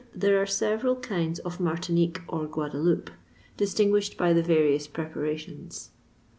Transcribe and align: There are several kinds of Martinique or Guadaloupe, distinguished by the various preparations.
There 0.15 0.41
are 0.41 0.47
several 0.47 0.95
kinds 0.95 1.37
of 1.41 1.59
Martinique 1.59 2.21
or 2.27 2.47
Guadaloupe, 2.47 3.11
distinguished 3.55 4.17
by 4.17 4.33
the 4.33 4.41
various 4.41 4.87
preparations. 4.87 5.91